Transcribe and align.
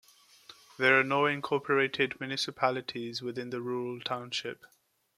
There 0.79 0.99
are 0.99 1.03
no 1.03 1.27
incorporated 1.27 2.19
municipalities 2.19 3.21
within 3.21 3.51
the 3.51 3.61
rural 3.61 3.99
township. 4.01 4.65